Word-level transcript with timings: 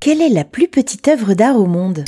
Quelle 0.00 0.22
est 0.22 0.30
la 0.30 0.44
plus 0.44 0.66
petite 0.66 1.08
œuvre 1.08 1.34
d'art 1.34 1.56
au 1.56 1.66
monde? 1.66 2.04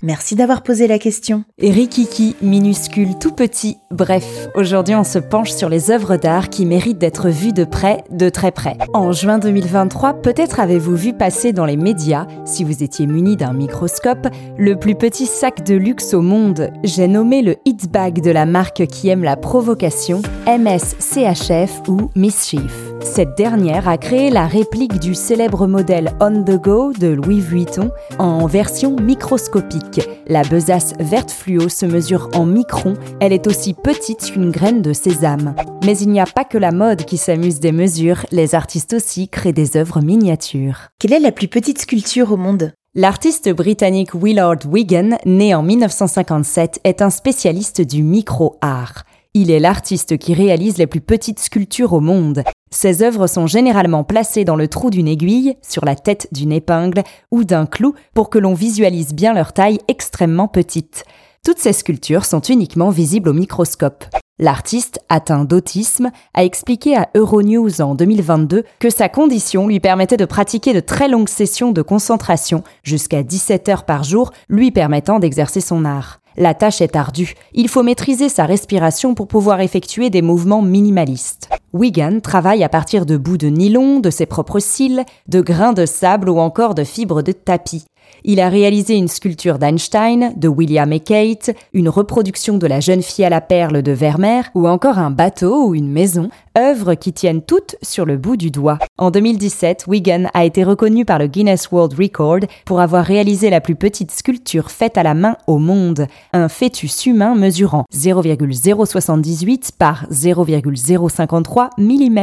Merci 0.00 0.34
d'avoir 0.34 0.62
posé 0.62 0.86
la 0.86 0.98
question. 0.98 1.44
Rikiki, 1.60 2.36
minuscule, 2.40 3.18
tout 3.18 3.32
petit. 3.32 3.76
Bref, 3.90 4.48
aujourd'hui 4.54 4.94
on 4.94 5.04
se 5.04 5.18
penche 5.18 5.50
sur 5.50 5.68
les 5.68 5.90
œuvres 5.90 6.16
d'art 6.16 6.48
qui 6.48 6.64
méritent 6.64 6.96
d'être 6.96 7.28
vues 7.28 7.52
de 7.52 7.64
près, 7.64 8.02
de 8.10 8.30
très 8.30 8.50
près. 8.50 8.78
En 8.94 9.12
juin 9.12 9.38
2023, 9.38 10.22
peut-être 10.22 10.58
avez-vous 10.58 10.96
vu 10.96 11.12
passer 11.12 11.52
dans 11.52 11.66
les 11.66 11.76
médias, 11.76 12.26
si 12.46 12.64
vous 12.64 12.82
étiez 12.82 13.06
muni 13.06 13.36
d'un 13.36 13.52
microscope, 13.52 14.28
le 14.56 14.74
plus 14.74 14.94
petit 14.94 15.26
sac 15.26 15.62
de 15.66 15.74
luxe 15.74 16.14
au 16.14 16.22
monde. 16.22 16.70
J'ai 16.82 17.08
nommé 17.08 17.42
le 17.42 17.56
Hit 17.66 17.92
Bag 17.92 18.22
de 18.22 18.30
la 18.30 18.46
marque 18.46 18.86
qui 18.86 19.10
aime 19.10 19.22
la 19.22 19.36
provocation, 19.36 20.22
MSCHF 20.46 21.82
ou 21.88 22.08
Mischief. 22.16 22.89
Cette 23.02 23.36
dernière 23.36 23.88
a 23.88 23.98
créé 23.98 24.30
la 24.30 24.46
réplique 24.46 24.98
du 24.98 25.14
célèbre 25.14 25.66
modèle 25.66 26.12
On 26.20 26.42
the 26.42 26.60
Go 26.60 26.92
de 26.92 27.08
Louis 27.08 27.40
Vuitton 27.40 27.90
en 28.18 28.46
version 28.46 28.96
microscopique. 28.96 30.00
La 30.26 30.42
besace 30.42 30.92
verte 30.98 31.30
fluo 31.30 31.68
se 31.68 31.86
mesure 31.86 32.28
en 32.34 32.44
microns, 32.44 32.94
elle 33.20 33.32
est 33.32 33.46
aussi 33.46 33.74
petite 33.74 34.30
qu'une 34.30 34.50
graine 34.50 34.82
de 34.82 34.92
sésame. 34.92 35.54
Mais 35.84 35.98
il 35.98 36.10
n'y 36.10 36.20
a 36.20 36.26
pas 36.26 36.44
que 36.44 36.58
la 36.58 36.72
mode 36.72 37.04
qui 37.04 37.16
s'amuse 37.16 37.60
des 37.60 37.72
mesures, 37.72 38.26
les 38.32 38.54
artistes 38.54 38.92
aussi 38.92 39.28
créent 39.28 39.52
des 39.52 39.76
œuvres 39.76 40.00
miniatures. 40.00 40.88
Quelle 40.98 41.14
est 41.14 41.20
la 41.20 41.32
plus 41.32 41.48
petite 41.48 41.80
sculpture 41.80 42.32
au 42.32 42.36
monde? 42.36 42.72
L'artiste 42.96 43.48
britannique 43.50 44.14
Willard 44.14 44.66
Wigan, 44.68 45.10
né 45.24 45.54
en 45.54 45.62
1957, 45.62 46.80
est 46.82 47.02
un 47.02 47.10
spécialiste 47.10 47.80
du 47.80 48.02
micro-art. 48.02 49.04
Il 49.32 49.52
est 49.52 49.60
l'artiste 49.60 50.18
qui 50.18 50.34
réalise 50.34 50.76
les 50.76 50.88
plus 50.88 51.00
petites 51.00 51.38
sculptures 51.38 51.92
au 51.92 52.00
monde. 52.00 52.42
Ses 52.72 53.04
œuvres 53.04 53.28
sont 53.28 53.46
généralement 53.46 54.02
placées 54.02 54.44
dans 54.44 54.56
le 54.56 54.66
trou 54.66 54.90
d'une 54.90 55.06
aiguille, 55.06 55.54
sur 55.62 55.84
la 55.84 55.94
tête 55.94 56.26
d'une 56.32 56.50
épingle 56.50 57.04
ou 57.30 57.44
d'un 57.44 57.66
clou 57.66 57.94
pour 58.12 58.28
que 58.28 58.40
l'on 58.40 58.54
visualise 58.54 59.14
bien 59.14 59.32
leur 59.32 59.52
taille 59.52 59.78
extrêmement 59.86 60.48
petite. 60.48 61.04
Toutes 61.44 61.60
ces 61.60 61.72
sculptures 61.72 62.24
sont 62.24 62.40
uniquement 62.40 62.90
visibles 62.90 63.28
au 63.28 63.32
microscope. 63.32 64.04
L'artiste, 64.42 65.00
atteint 65.10 65.44
d'autisme, 65.44 66.10
a 66.32 66.44
expliqué 66.44 66.96
à 66.96 67.10
Euronews 67.14 67.82
en 67.82 67.94
2022 67.94 68.64
que 68.78 68.88
sa 68.88 69.10
condition 69.10 69.66
lui 69.66 69.80
permettait 69.80 70.16
de 70.16 70.24
pratiquer 70.24 70.72
de 70.72 70.80
très 70.80 71.08
longues 71.08 71.28
sessions 71.28 71.72
de 71.72 71.82
concentration, 71.82 72.64
jusqu'à 72.82 73.22
17 73.22 73.68
heures 73.68 73.84
par 73.84 74.02
jour, 74.02 74.32
lui 74.48 74.70
permettant 74.70 75.18
d'exercer 75.18 75.60
son 75.60 75.84
art. 75.84 76.20
La 76.38 76.54
tâche 76.54 76.80
est 76.80 76.96
ardue. 76.96 77.34
Il 77.52 77.68
faut 77.68 77.82
maîtriser 77.82 78.30
sa 78.30 78.46
respiration 78.46 79.14
pour 79.14 79.28
pouvoir 79.28 79.60
effectuer 79.60 80.08
des 80.08 80.22
mouvements 80.22 80.62
minimalistes. 80.62 81.50
Wigan 81.74 82.20
travaille 82.22 82.64
à 82.64 82.70
partir 82.70 83.04
de 83.04 83.18
bouts 83.18 83.36
de 83.36 83.48
nylon, 83.48 84.00
de 84.00 84.08
ses 84.08 84.24
propres 84.24 84.60
cils, 84.60 85.04
de 85.28 85.42
grains 85.42 85.74
de 85.74 85.84
sable 85.84 86.30
ou 86.30 86.38
encore 86.38 86.74
de 86.74 86.84
fibres 86.84 87.22
de 87.22 87.32
tapis. 87.32 87.84
Il 88.24 88.40
a 88.40 88.48
réalisé 88.48 88.94
une 88.94 89.08
sculpture 89.08 89.58
d'Einstein, 89.58 90.32
de 90.36 90.48
William 90.48 90.92
et 90.92 91.00
Kate, 91.00 91.50
une 91.72 91.88
reproduction 91.88 92.58
de 92.58 92.66
la 92.66 92.80
jeune 92.80 93.02
fille 93.02 93.24
à 93.24 93.30
la 93.30 93.40
perle 93.40 93.82
de 93.82 93.92
Vermeer, 93.92 94.50
ou 94.54 94.68
encore 94.68 94.98
un 94.98 95.10
bateau 95.10 95.68
ou 95.68 95.74
une 95.74 95.90
maison, 95.90 96.28
œuvres 96.58 96.94
qui 96.94 97.12
tiennent 97.12 97.42
toutes 97.42 97.76
sur 97.82 98.04
le 98.04 98.16
bout 98.16 98.36
du 98.36 98.50
doigt. 98.50 98.78
En 98.98 99.10
2017, 99.10 99.84
Wigan 99.86 100.26
a 100.34 100.44
été 100.44 100.64
reconnu 100.64 101.04
par 101.04 101.18
le 101.18 101.26
Guinness 101.26 101.70
World 101.70 101.94
Record 101.98 102.40
pour 102.64 102.80
avoir 102.80 103.04
réalisé 103.04 103.50
la 103.50 103.60
plus 103.60 103.76
petite 103.76 104.10
sculpture 104.10 104.70
faite 104.70 104.98
à 104.98 105.02
la 105.02 105.14
main 105.14 105.36
au 105.46 105.58
monde, 105.58 106.06
un 106.32 106.48
fœtus 106.48 107.06
humain 107.06 107.34
mesurant 107.34 107.84
0,078 107.92 109.72
par 109.78 110.06
0,053 110.10 111.70
mm. 111.78 112.18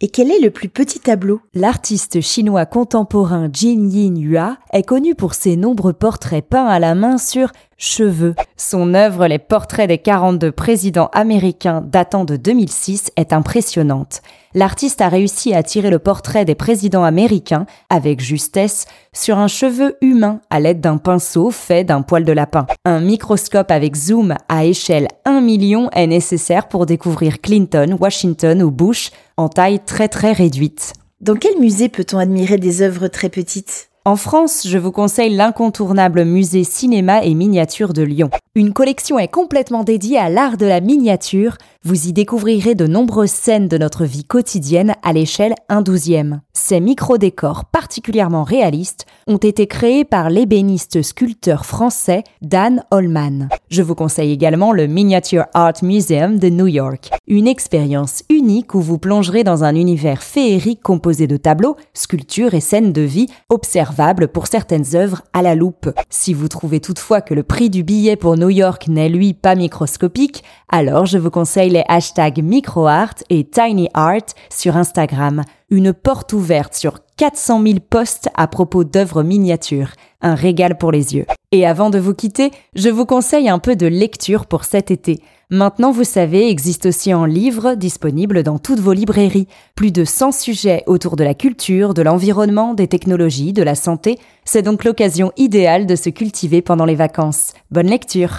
Et 0.00 0.08
quel 0.08 0.30
est 0.30 0.40
le 0.40 0.50
plus 0.50 0.68
petit 0.68 1.00
tableau? 1.00 1.40
L'artiste 1.54 2.20
chinois 2.20 2.66
contemporain 2.66 3.48
Jin 3.52 3.88
Yin 3.90 4.16
Hua 4.16 4.56
est 4.72 4.82
connu 4.82 5.14
pour 5.14 5.29
ses 5.34 5.56
nombreux 5.56 5.92
portraits 5.92 6.44
peints 6.44 6.66
à 6.66 6.78
la 6.78 6.94
main 6.94 7.18
sur 7.18 7.50
cheveux. 7.76 8.34
Son 8.56 8.94
œuvre 8.94 9.26
Les 9.26 9.38
portraits 9.38 9.88
des 9.88 9.98
42 9.98 10.52
présidents 10.52 11.10
américains 11.12 11.80
datant 11.80 12.24
de 12.24 12.36
2006 12.36 13.10
est 13.16 13.32
impressionnante. 13.32 14.22
L'artiste 14.54 15.00
a 15.00 15.08
réussi 15.08 15.54
à 15.54 15.62
tirer 15.62 15.90
le 15.90 15.98
portrait 15.98 16.44
des 16.44 16.54
présidents 16.54 17.04
américains, 17.04 17.66
avec 17.88 18.20
justesse, 18.20 18.86
sur 19.12 19.38
un 19.38 19.48
cheveu 19.48 19.96
humain 20.00 20.40
à 20.50 20.60
l'aide 20.60 20.80
d'un 20.80 20.96
pinceau 20.96 21.50
fait 21.50 21.84
d'un 21.84 22.02
poil 22.02 22.24
de 22.24 22.32
lapin. 22.32 22.66
Un 22.84 23.00
microscope 23.00 23.70
avec 23.70 23.94
zoom 23.94 24.34
à 24.48 24.64
échelle 24.64 25.08
1 25.24 25.40
million 25.40 25.88
est 25.90 26.06
nécessaire 26.06 26.68
pour 26.68 26.86
découvrir 26.86 27.40
Clinton, 27.40 27.96
Washington 27.98 28.62
ou 28.62 28.70
Bush 28.70 29.10
en 29.36 29.48
taille 29.48 29.80
très 29.80 30.08
très 30.08 30.32
réduite. 30.32 30.94
Dans 31.20 31.36
quel 31.36 31.58
musée 31.58 31.88
peut-on 31.88 32.18
admirer 32.18 32.56
des 32.56 32.82
œuvres 32.82 33.08
très 33.08 33.28
petites? 33.28 33.89
En 34.06 34.16
France, 34.16 34.66
je 34.66 34.78
vous 34.78 34.92
conseille 34.92 35.36
l'incontournable 35.36 36.24
musée 36.24 36.64
cinéma 36.64 37.22
et 37.22 37.34
miniature 37.34 37.92
de 37.92 38.00
Lyon. 38.00 38.30
Une 38.54 38.72
collection 38.72 39.18
est 39.18 39.28
complètement 39.28 39.84
dédiée 39.84 40.16
à 40.16 40.30
l'art 40.30 40.56
de 40.56 40.64
la 40.64 40.80
miniature. 40.80 41.58
Vous 41.82 42.08
y 42.08 42.12
découvrirez 42.12 42.74
de 42.74 42.86
nombreuses 42.86 43.30
scènes 43.30 43.66
de 43.66 43.78
notre 43.78 44.04
vie 44.04 44.24
quotidienne 44.24 44.92
à 45.02 45.14
l'échelle 45.14 45.54
1 45.70 45.80
douzième. 45.80 46.42
Ces 46.52 46.78
micro-décors 46.78 47.64
particulièrement 47.64 48.44
réalistes 48.44 49.06
ont 49.26 49.38
été 49.38 49.66
créés 49.66 50.04
par 50.04 50.28
l'ébéniste 50.28 51.00
sculpteur 51.00 51.64
français 51.64 52.22
Dan 52.42 52.84
Holman. 52.90 53.48
Je 53.70 53.80
vous 53.80 53.94
conseille 53.94 54.30
également 54.30 54.72
le 54.72 54.88
Miniature 54.88 55.46
Art 55.54 55.82
Museum 55.82 56.38
de 56.38 56.50
New 56.50 56.66
York, 56.66 57.12
une 57.26 57.48
expérience 57.48 58.24
unique 58.28 58.74
où 58.74 58.82
vous 58.82 58.98
plongerez 58.98 59.42
dans 59.42 59.64
un 59.64 59.74
univers 59.74 60.22
féerique 60.22 60.82
composé 60.82 61.26
de 61.26 61.38
tableaux, 61.38 61.76
sculptures 61.94 62.52
et 62.52 62.60
scènes 62.60 62.92
de 62.92 63.00
vie 63.00 63.28
observables 63.48 64.28
pour 64.28 64.48
certaines 64.48 64.94
œuvres 64.94 65.22
à 65.32 65.40
la 65.40 65.54
loupe. 65.54 65.88
Si 66.10 66.34
vous 66.34 66.48
trouvez 66.48 66.80
toutefois 66.80 67.22
que 67.22 67.32
le 67.32 67.42
prix 67.42 67.70
du 67.70 67.84
billet 67.84 68.16
pour 68.16 68.36
New 68.36 68.50
York 68.50 68.86
n'est 68.86 69.08
lui 69.08 69.32
pas 69.32 69.54
microscopique, 69.54 70.44
alors 70.68 71.06
je 71.06 71.16
vous 71.16 71.30
conseille 71.30 71.69
les 71.70 71.84
hashtags 71.88 72.42
microart 72.42 73.14
et 73.30 73.44
tinyart 73.44 74.34
sur 74.50 74.76
Instagram. 74.76 75.42
Une 75.70 75.92
porte 75.92 76.32
ouverte 76.32 76.74
sur 76.74 76.98
400 77.16 77.62
000 77.62 77.74
posts 77.88 78.28
à 78.34 78.46
propos 78.46 78.84
d'œuvres 78.84 79.22
miniatures. 79.22 79.92
Un 80.20 80.34
régal 80.34 80.76
pour 80.76 80.92
les 80.92 81.14
yeux. 81.14 81.26
Et 81.52 81.66
avant 81.66 81.90
de 81.90 81.98
vous 81.98 82.14
quitter, 82.14 82.50
je 82.74 82.88
vous 82.88 83.06
conseille 83.06 83.48
un 83.48 83.58
peu 83.58 83.76
de 83.76 83.86
lecture 83.86 84.46
pour 84.46 84.64
cet 84.64 84.90
été. 84.90 85.20
Maintenant, 85.52 85.90
vous 85.90 86.04
savez, 86.04 86.48
existe 86.48 86.86
aussi 86.86 87.12
en 87.12 87.24
livre, 87.24 87.74
disponible 87.74 88.42
dans 88.44 88.58
toutes 88.58 88.78
vos 88.78 88.92
librairies. 88.92 89.48
Plus 89.74 89.90
de 89.90 90.04
100 90.04 90.32
sujets 90.32 90.84
autour 90.86 91.16
de 91.16 91.24
la 91.24 91.34
culture, 91.34 91.92
de 91.92 92.02
l'environnement, 92.02 92.72
des 92.74 92.86
technologies, 92.86 93.52
de 93.52 93.64
la 93.64 93.74
santé. 93.74 94.18
C'est 94.44 94.62
donc 94.62 94.84
l'occasion 94.84 95.32
idéale 95.36 95.86
de 95.86 95.96
se 95.96 96.10
cultiver 96.10 96.62
pendant 96.62 96.84
les 96.84 96.94
vacances. 96.94 97.52
Bonne 97.70 97.88
lecture 97.88 98.38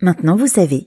Maintenant, 0.00 0.36
vous 0.36 0.46
savez, 0.46 0.86